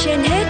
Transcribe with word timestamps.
trên 0.00 0.20
hết 0.20 0.44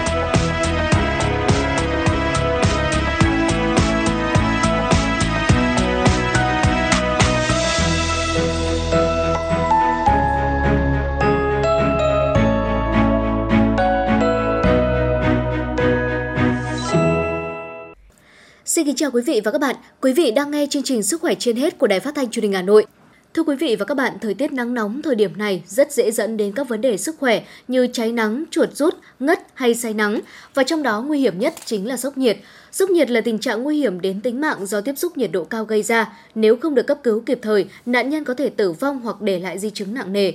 Xin 18.65 18.85
kính 18.85 18.95
chào 18.95 19.11
quý 19.11 19.21
vị 19.21 19.41
và 19.43 19.51
các 19.51 19.61
bạn. 19.61 19.75
Quý 20.01 20.13
vị 20.13 20.31
đang 20.31 20.51
nghe 20.51 20.67
chương 20.69 20.83
trình 20.83 21.03
Sức 21.03 21.21
khỏe 21.21 21.35
trên 21.39 21.55
hết 21.55 21.77
của 21.77 21.87
Đài 21.87 21.99
Phát 21.99 22.15
thanh 22.15 22.29
Truyền 22.29 22.43
hình 22.43 22.53
Hà 22.53 22.61
Nội. 22.61 22.85
Thưa 23.33 23.43
quý 23.43 23.55
vị 23.55 23.75
và 23.75 23.85
các 23.85 23.95
bạn, 23.95 24.13
thời 24.21 24.33
tiết 24.33 24.53
nắng 24.53 24.73
nóng 24.73 25.01
thời 25.01 25.15
điểm 25.15 25.37
này 25.37 25.63
rất 25.67 25.91
dễ 25.91 26.11
dẫn 26.11 26.37
đến 26.37 26.51
các 26.55 26.69
vấn 26.69 26.81
đề 26.81 26.97
sức 26.97 27.15
khỏe 27.19 27.43
như 27.67 27.87
cháy 27.93 28.11
nắng, 28.11 28.43
chuột 28.51 28.69
rút, 28.73 28.95
ngất 29.19 29.39
hay 29.53 29.75
say 29.75 29.93
nắng 29.93 30.19
và 30.53 30.63
trong 30.63 30.83
đó 30.83 31.01
nguy 31.01 31.19
hiểm 31.19 31.39
nhất 31.39 31.53
chính 31.65 31.87
là 31.87 31.97
sốc 31.97 32.17
nhiệt. 32.17 32.37
Sốc 32.71 32.89
nhiệt 32.89 33.09
là 33.09 33.21
tình 33.21 33.39
trạng 33.39 33.63
nguy 33.63 33.77
hiểm 33.77 34.01
đến 34.01 34.21
tính 34.21 34.41
mạng 34.41 34.65
do 34.65 34.81
tiếp 34.81 34.93
xúc 34.97 35.17
nhiệt 35.17 35.31
độ 35.31 35.43
cao 35.43 35.65
gây 35.65 35.83
ra. 35.83 36.13
Nếu 36.35 36.57
không 36.57 36.75
được 36.75 36.87
cấp 36.87 36.99
cứu 37.03 37.23
kịp 37.25 37.39
thời, 37.41 37.65
nạn 37.85 38.09
nhân 38.09 38.23
có 38.23 38.33
thể 38.33 38.49
tử 38.49 38.71
vong 38.71 39.01
hoặc 39.01 39.21
để 39.21 39.39
lại 39.39 39.59
di 39.59 39.69
chứng 39.69 39.93
nặng 39.93 40.13
nề. 40.13 40.33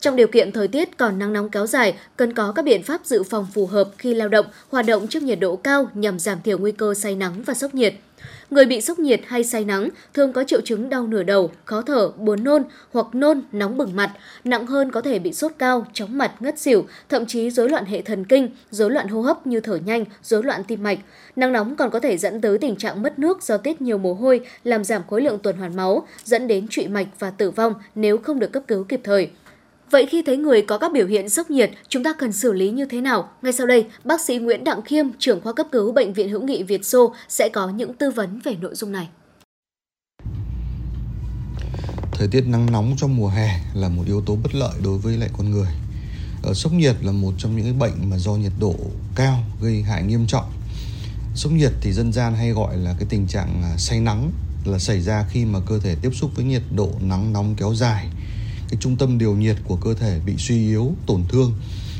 Trong 0.00 0.16
điều 0.16 0.26
kiện 0.26 0.52
thời 0.52 0.68
tiết 0.68 0.96
còn 0.96 1.18
nắng 1.18 1.32
nóng 1.32 1.50
kéo 1.50 1.66
dài, 1.66 1.94
cần 2.16 2.34
có 2.34 2.52
các 2.52 2.64
biện 2.64 2.82
pháp 2.82 3.00
dự 3.04 3.22
phòng 3.22 3.46
phù 3.54 3.66
hợp 3.66 3.88
khi 3.98 4.14
lao 4.14 4.28
động, 4.28 4.46
hoạt 4.68 4.86
động 4.86 5.06
trước 5.06 5.22
nhiệt 5.22 5.40
độ 5.40 5.56
cao 5.56 5.88
nhằm 5.94 6.18
giảm 6.18 6.38
thiểu 6.44 6.58
nguy 6.58 6.72
cơ 6.72 6.94
say 6.94 7.14
nắng 7.14 7.42
và 7.42 7.54
sốc 7.54 7.74
nhiệt. 7.74 7.94
Người 8.50 8.64
bị 8.64 8.80
sốc 8.80 8.98
nhiệt 8.98 9.20
hay 9.26 9.44
say 9.44 9.64
nắng 9.64 9.88
thường 10.14 10.32
có 10.32 10.44
triệu 10.44 10.60
chứng 10.60 10.88
đau 10.88 11.06
nửa 11.06 11.22
đầu, 11.22 11.50
khó 11.64 11.82
thở, 11.82 12.10
buồn 12.16 12.44
nôn 12.44 12.62
hoặc 12.92 13.06
nôn, 13.12 13.42
nóng 13.52 13.76
bừng 13.76 13.96
mặt. 13.96 14.12
Nặng 14.44 14.66
hơn 14.66 14.90
có 14.90 15.00
thể 15.00 15.18
bị 15.18 15.32
sốt 15.32 15.52
cao, 15.58 15.86
chóng 15.92 16.18
mặt, 16.18 16.32
ngất 16.40 16.58
xỉu, 16.58 16.86
thậm 17.08 17.26
chí 17.26 17.50
rối 17.50 17.68
loạn 17.68 17.84
hệ 17.84 18.02
thần 18.02 18.24
kinh, 18.24 18.48
rối 18.70 18.90
loạn 18.90 19.08
hô 19.08 19.22
hấp 19.22 19.46
như 19.46 19.60
thở 19.60 19.76
nhanh, 19.76 20.04
rối 20.22 20.42
loạn 20.42 20.64
tim 20.64 20.82
mạch. 20.82 20.98
Nắng 21.36 21.52
nóng 21.52 21.76
còn 21.76 21.90
có 21.90 22.00
thể 22.00 22.16
dẫn 22.16 22.40
tới 22.40 22.58
tình 22.58 22.76
trạng 22.76 23.02
mất 23.02 23.18
nước 23.18 23.42
do 23.42 23.56
tiết 23.56 23.80
nhiều 23.82 23.98
mồ 23.98 24.14
hôi, 24.14 24.40
làm 24.64 24.84
giảm 24.84 25.02
khối 25.10 25.20
lượng 25.20 25.38
tuần 25.38 25.56
hoàn 25.56 25.76
máu, 25.76 26.06
dẫn 26.24 26.48
đến 26.48 26.68
trụy 26.68 26.88
mạch 26.88 27.06
và 27.18 27.30
tử 27.30 27.50
vong 27.50 27.74
nếu 27.94 28.18
không 28.18 28.38
được 28.38 28.52
cấp 28.52 28.62
cứu 28.66 28.84
kịp 28.84 29.00
thời. 29.04 29.30
Vậy 29.90 30.06
khi 30.06 30.22
thấy 30.26 30.36
người 30.36 30.62
có 30.62 30.78
các 30.78 30.92
biểu 30.92 31.06
hiện 31.06 31.28
sốc 31.28 31.50
nhiệt, 31.50 31.70
chúng 31.88 32.04
ta 32.04 32.12
cần 32.18 32.32
xử 32.32 32.52
lý 32.52 32.70
như 32.70 32.86
thế 32.90 33.00
nào? 33.00 33.28
Ngay 33.42 33.52
sau 33.52 33.66
đây, 33.66 33.86
bác 34.04 34.20
sĩ 34.20 34.38
Nguyễn 34.38 34.64
Đặng 34.64 34.82
Khiêm, 34.82 35.06
trưởng 35.18 35.40
khoa 35.40 35.52
cấp 35.52 35.66
cứu 35.72 35.92
Bệnh 35.92 36.12
viện 36.12 36.28
Hữu 36.28 36.42
nghị 36.42 36.62
Việt 36.62 36.84
Xô 36.84 37.14
sẽ 37.28 37.48
có 37.48 37.68
những 37.68 37.94
tư 37.94 38.10
vấn 38.10 38.40
về 38.44 38.56
nội 38.60 38.74
dung 38.74 38.92
này. 38.92 39.08
Thời 42.12 42.28
tiết 42.28 42.44
nắng 42.46 42.72
nóng 42.72 42.94
trong 42.98 43.16
mùa 43.16 43.28
hè 43.28 43.60
là 43.74 43.88
một 43.88 44.02
yếu 44.06 44.22
tố 44.26 44.36
bất 44.42 44.54
lợi 44.54 44.72
đối 44.84 44.98
với 44.98 45.16
lại 45.16 45.30
con 45.38 45.50
người. 45.50 45.68
Ờ, 46.42 46.54
sốc 46.54 46.72
nhiệt 46.72 46.96
là 47.02 47.12
một 47.12 47.32
trong 47.38 47.56
những 47.56 47.78
bệnh 47.78 48.10
mà 48.10 48.18
do 48.18 48.32
nhiệt 48.32 48.52
độ 48.60 48.74
cao 49.14 49.38
gây 49.62 49.82
hại 49.82 50.02
nghiêm 50.02 50.26
trọng. 50.26 50.50
Sốc 51.34 51.52
nhiệt 51.52 51.72
thì 51.80 51.92
dân 51.92 52.12
gian 52.12 52.34
hay 52.34 52.50
gọi 52.50 52.76
là 52.76 52.94
cái 52.98 53.06
tình 53.10 53.26
trạng 53.26 53.62
à, 53.62 53.76
say 53.78 54.00
nắng 54.00 54.30
là 54.64 54.78
xảy 54.78 55.00
ra 55.00 55.24
khi 55.30 55.44
mà 55.44 55.58
cơ 55.66 55.78
thể 55.78 55.96
tiếp 56.02 56.10
xúc 56.14 56.30
với 56.34 56.44
nhiệt 56.44 56.62
độ 56.74 56.90
nắng 57.00 57.32
nóng 57.32 57.54
kéo 57.58 57.74
dài 57.74 58.08
cái 58.70 58.78
trung 58.80 58.96
tâm 58.96 59.18
điều 59.18 59.36
nhiệt 59.36 59.56
của 59.64 59.76
cơ 59.76 59.94
thể 59.94 60.20
bị 60.26 60.36
suy 60.38 60.66
yếu, 60.66 60.92
tổn 61.06 61.24
thương, 61.28 61.52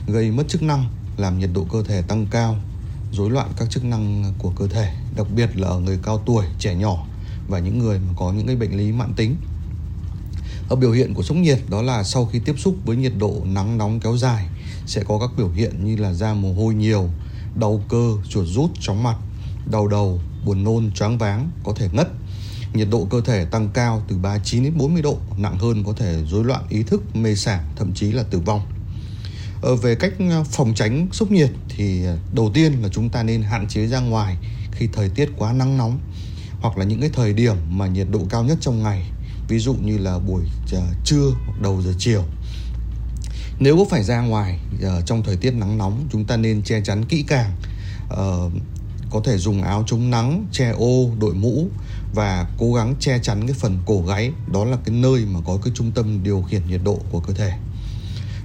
gây 0.06 0.30
mất 0.30 0.48
chức 0.48 0.62
năng, 0.62 0.88
làm 1.16 1.38
nhiệt 1.38 1.50
độ 1.54 1.66
cơ 1.72 1.82
thể 1.82 2.02
tăng 2.02 2.26
cao, 2.30 2.56
rối 3.12 3.30
loạn 3.30 3.50
các 3.56 3.70
chức 3.70 3.84
năng 3.84 4.32
của 4.38 4.52
cơ 4.56 4.66
thể, 4.66 4.92
đặc 5.16 5.26
biệt 5.34 5.56
là 5.56 5.68
ở 5.68 5.80
người 5.80 5.98
cao 6.02 6.18
tuổi, 6.26 6.44
trẻ 6.58 6.74
nhỏ 6.74 7.06
và 7.48 7.58
những 7.58 7.78
người 7.78 7.98
mà 7.98 8.14
có 8.16 8.32
những 8.32 8.46
cái 8.46 8.56
bệnh 8.56 8.76
lý 8.76 8.92
mãn 8.92 9.12
tính. 9.16 9.36
Ở 10.68 10.76
biểu 10.76 10.92
hiện 10.92 11.14
của 11.14 11.22
sốc 11.22 11.36
nhiệt 11.36 11.58
đó 11.68 11.82
là 11.82 12.02
sau 12.02 12.26
khi 12.26 12.40
tiếp 12.44 12.54
xúc 12.58 12.74
với 12.84 12.96
nhiệt 12.96 13.12
độ 13.18 13.42
nắng 13.44 13.78
nóng 13.78 14.00
kéo 14.00 14.16
dài 14.16 14.46
sẽ 14.86 15.04
có 15.04 15.18
các 15.18 15.30
biểu 15.36 15.48
hiện 15.48 15.84
như 15.84 15.96
là 15.96 16.12
da 16.12 16.34
mồ 16.34 16.54
hôi 16.54 16.74
nhiều, 16.74 17.10
đau 17.54 17.80
cơ, 17.88 18.12
chuột 18.28 18.46
rút, 18.48 18.70
chóng 18.80 19.02
mặt, 19.02 19.16
đau 19.70 19.88
đầu, 19.88 20.20
buồn 20.44 20.64
nôn, 20.64 20.90
choáng 20.92 21.18
váng, 21.18 21.50
có 21.64 21.72
thể 21.76 21.88
ngất 21.92 22.08
nhiệt 22.74 22.88
độ 22.90 23.06
cơ 23.10 23.20
thể 23.20 23.44
tăng 23.44 23.68
cao 23.74 24.02
từ 24.08 24.16
39 24.16 24.64
đến 24.64 24.72
40 24.76 25.02
độ, 25.02 25.18
nặng 25.36 25.58
hơn 25.58 25.84
có 25.84 25.92
thể 25.92 26.24
rối 26.26 26.44
loạn 26.44 26.62
ý 26.68 26.82
thức, 26.82 27.16
mê 27.16 27.34
sảng, 27.34 27.64
thậm 27.76 27.92
chí 27.94 28.12
là 28.12 28.22
tử 28.22 28.38
vong. 28.38 28.60
Ở 29.62 29.76
về 29.76 29.94
cách 29.94 30.12
ờ, 30.30 30.44
phòng 30.44 30.74
tránh 30.74 31.08
sốc 31.12 31.30
nhiệt 31.30 31.50
thì 31.68 32.04
ờ, 32.04 32.18
đầu 32.34 32.50
tiên 32.54 32.72
là 32.82 32.88
chúng 32.88 33.08
ta 33.08 33.22
nên 33.22 33.42
hạn 33.42 33.68
chế 33.68 33.86
ra 33.86 34.00
ngoài 34.00 34.36
khi 34.72 34.88
thời 34.92 35.08
tiết 35.08 35.28
quá 35.36 35.52
nắng 35.52 35.78
nóng 35.78 36.00
hoặc 36.60 36.78
là 36.78 36.84
những 36.84 37.00
cái 37.00 37.10
thời 37.12 37.32
điểm 37.32 37.56
mà 37.70 37.86
nhiệt 37.86 38.06
độ 38.10 38.20
cao 38.30 38.44
nhất 38.44 38.58
trong 38.60 38.82
ngày, 38.82 39.10
ví 39.48 39.58
dụ 39.58 39.74
như 39.74 39.98
là 39.98 40.18
buổi 40.18 40.42
trưa 41.04 41.30
hoặc 41.46 41.60
đầu 41.62 41.82
giờ 41.82 41.92
chiều. 41.98 42.24
Nếu 43.58 43.76
có 43.76 43.84
phải 43.90 44.02
ra 44.02 44.20
ngoài 44.20 44.58
trong 45.06 45.22
thời 45.22 45.36
tiết 45.36 45.50
nắng 45.50 45.78
nóng, 45.78 46.08
chúng 46.12 46.24
ta 46.24 46.36
nên 46.36 46.62
che 46.62 46.80
chắn 46.80 47.04
kỹ 47.04 47.24
càng, 47.28 47.52
có 49.10 49.20
thể 49.24 49.38
dùng 49.38 49.62
áo 49.62 49.84
chống 49.86 50.10
nắng, 50.10 50.46
che 50.52 50.70
ô, 50.70 51.10
đội 51.18 51.34
mũ 51.34 51.68
và 52.14 52.46
cố 52.58 52.72
gắng 52.72 52.94
che 53.00 53.18
chắn 53.18 53.46
cái 53.46 53.56
phần 53.58 53.78
cổ 53.86 54.02
gáy. 54.08 54.30
Đó 54.52 54.64
là 54.64 54.76
cái 54.84 54.94
nơi 54.94 55.24
mà 55.24 55.40
có 55.46 55.58
cái 55.64 55.72
trung 55.76 55.92
tâm 55.92 56.22
điều 56.22 56.42
khiển 56.42 56.62
nhiệt 56.68 56.80
độ 56.84 57.00
của 57.10 57.20
cơ 57.20 57.34
thể. 57.34 57.52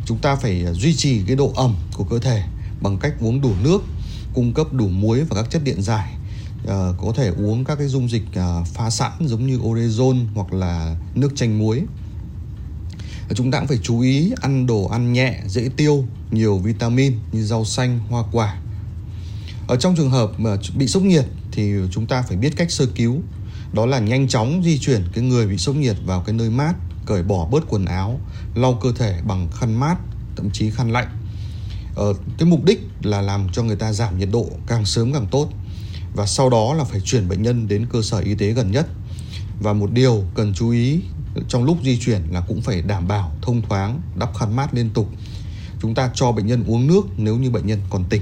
Chúng 0.05 0.17
ta 0.17 0.35
phải 0.35 0.65
à, 0.65 0.73
duy 0.73 0.95
trì 0.95 1.21
cái 1.27 1.35
độ 1.35 1.51
ẩm 1.55 1.75
của 1.93 2.03
cơ 2.03 2.19
thể 2.19 2.43
bằng 2.81 2.97
cách 2.97 3.13
uống 3.19 3.41
đủ 3.41 3.51
nước 3.63 3.83
cung 4.33 4.53
cấp 4.53 4.73
đủ 4.73 4.87
muối 4.87 5.23
và 5.23 5.35
các 5.41 5.51
chất 5.51 5.63
điện 5.63 5.81
giải. 5.81 6.13
À, 6.67 6.89
có 6.97 7.13
thể 7.15 7.31
uống 7.37 7.65
các 7.65 7.75
cái 7.75 7.87
dung 7.87 8.09
dịch 8.09 8.25
à, 8.35 8.63
pha 8.73 8.89
sẵn 8.89 9.11
giống 9.21 9.47
như 9.47 9.57
orezon 9.57 10.25
hoặc 10.35 10.53
là 10.53 10.95
nước 11.15 11.31
chanh 11.35 11.59
muối. 11.59 11.81
Chúng 13.35 13.51
ta 13.51 13.59
cũng 13.59 13.67
phải 13.67 13.79
chú 13.83 13.99
ý 13.99 14.31
ăn 14.41 14.65
đồ 14.65 14.87
ăn 14.87 15.13
nhẹ 15.13 15.39
dễ 15.47 15.69
tiêu 15.77 16.05
nhiều 16.31 16.57
vitamin 16.57 17.13
như 17.31 17.45
rau 17.45 17.65
xanh 17.65 17.99
hoa 18.09 18.23
quả 18.31 18.57
ở 19.67 19.75
trong 19.75 19.95
trường 19.95 20.09
hợp 20.09 20.31
mà 20.37 20.57
bị 20.75 20.87
sốc 20.87 21.03
nhiệt 21.03 21.25
thì 21.51 21.73
chúng 21.91 22.05
ta 22.05 22.21
phải 22.21 22.37
biết 22.37 22.53
cách 22.57 22.71
sơ 22.71 22.85
cứu. 22.95 23.21
Đó 23.73 23.85
là 23.85 23.99
nhanh 23.99 24.27
chóng 24.27 24.61
di 24.63 24.79
chuyển 24.79 25.03
cái 25.13 25.23
người 25.23 25.47
bị 25.47 25.57
sốc 25.57 25.75
nhiệt 25.75 25.95
vào 26.05 26.21
cái 26.21 26.35
nơi 26.35 26.49
mát 26.49 26.73
cởi 27.05 27.23
bỏ 27.23 27.45
bớt 27.45 27.63
quần 27.69 27.85
áo 27.85 28.19
lau 28.55 28.79
cơ 28.81 28.91
thể 28.97 29.21
bằng 29.27 29.49
khăn 29.59 29.79
mát 29.79 29.95
thậm 30.35 30.49
chí 30.51 30.69
khăn 30.69 30.91
lạnh. 30.91 31.07
Ờ, 31.95 32.13
cái 32.37 32.49
mục 32.49 32.63
đích 32.63 32.79
là 33.03 33.21
làm 33.21 33.47
cho 33.53 33.63
người 33.63 33.75
ta 33.75 33.93
giảm 33.93 34.19
nhiệt 34.19 34.29
độ 34.31 34.49
càng 34.67 34.85
sớm 34.85 35.13
càng 35.13 35.27
tốt 35.31 35.49
và 36.15 36.25
sau 36.25 36.49
đó 36.49 36.73
là 36.73 36.83
phải 36.83 37.01
chuyển 37.01 37.29
bệnh 37.29 37.41
nhân 37.41 37.67
đến 37.67 37.85
cơ 37.91 38.01
sở 38.01 38.17
y 38.17 38.35
tế 38.35 38.51
gần 38.51 38.71
nhất. 38.71 38.87
Và 39.59 39.73
một 39.73 39.91
điều 39.91 40.23
cần 40.35 40.53
chú 40.53 40.69
ý 40.69 40.99
trong 41.47 41.63
lúc 41.63 41.77
di 41.83 41.99
chuyển 41.99 42.21
là 42.31 42.41
cũng 42.41 42.61
phải 42.61 42.81
đảm 42.81 43.07
bảo 43.07 43.31
thông 43.41 43.61
thoáng 43.61 44.01
đắp 44.15 44.37
khăn 44.37 44.55
mát 44.55 44.73
liên 44.73 44.89
tục. 44.89 45.09
Chúng 45.81 45.95
ta 45.95 46.11
cho 46.13 46.31
bệnh 46.31 46.47
nhân 46.47 46.63
uống 46.67 46.87
nước 46.87 47.01
nếu 47.17 47.37
như 47.37 47.49
bệnh 47.49 47.67
nhân 47.67 47.79
còn 47.89 48.03
tỉnh. 48.09 48.21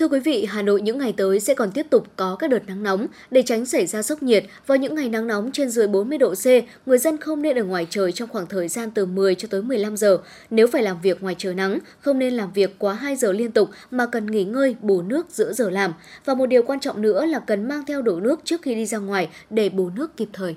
Thưa 0.00 0.08
quý 0.08 0.20
vị, 0.20 0.44
Hà 0.44 0.62
Nội 0.62 0.82
những 0.82 0.98
ngày 0.98 1.14
tới 1.16 1.40
sẽ 1.40 1.54
còn 1.54 1.70
tiếp 1.72 1.86
tục 1.90 2.06
có 2.16 2.36
các 2.36 2.50
đợt 2.50 2.66
nắng 2.66 2.82
nóng. 2.82 3.06
Để 3.30 3.42
tránh 3.42 3.66
xảy 3.66 3.86
ra 3.86 4.02
sốc 4.02 4.22
nhiệt, 4.22 4.44
vào 4.66 4.78
những 4.78 4.94
ngày 4.94 5.08
nắng 5.08 5.26
nóng 5.26 5.50
trên 5.52 5.70
dưới 5.70 5.86
40 5.86 6.18
độ 6.18 6.34
C, 6.34 6.46
người 6.86 6.98
dân 6.98 7.16
không 7.16 7.42
nên 7.42 7.58
ở 7.58 7.64
ngoài 7.64 7.86
trời 7.90 8.12
trong 8.12 8.28
khoảng 8.28 8.46
thời 8.46 8.68
gian 8.68 8.90
từ 8.90 9.06
10 9.06 9.34
cho 9.34 9.48
tới 9.50 9.62
15 9.62 9.96
giờ. 9.96 10.18
Nếu 10.50 10.66
phải 10.66 10.82
làm 10.82 11.00
việc 11.02 11.22
ngoài 11.22 11.34
trời 11.38 11.54
nắng, 11.54 11.78
không 12.00 12.18
nên 12.18 12.34
làm 12.34 12.52
việc 12.52 12.78
quá 12.78 12.94
2 12.94 13.16
giờ 13.16 13.32
liên 13.32 13.52
tục 13.52 13.70
mà 13.90 14.06
cần 14.06 14.26
nghỉ 14.26 14.44
ngơi, 14.44 14.76
bù 14.80 15.02
nước 15.02 15.26
giữa 15.30 15.52
giờ 15.52 15.70
làm. 15.70 15.92
Và 16.24 16.34
một 16.34 16.46
điều 16.46 16.62
quan 16.62 16.80
trọng 16.80 17.02
nữa 17.02 17.26
là 17.26 17.38
cần 17.38 17.68
mang 17.68 17.84
theo 17.86 18.02
đủ 18.02 18.20
nước 18.20 18.40
trước 18.44 18.62
khi 18.62 18.74
đi 18.74 18.86
ra 18.86 18.98
ngoài 18.98 19.28
để 19.50 19.68
bù 19.68 19.90
nước 19.96 20.16
kịp 20.16 20.28
thời. 20.32 20.56